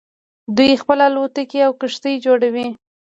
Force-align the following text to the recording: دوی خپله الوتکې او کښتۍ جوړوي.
دوی 0.57 0.71
خپله 0.81 1.03
الوتکې 1.09 1.59
او 1.67 1.71
کښتۍ 1.81 2.15
جوړوي. 2.25 2.67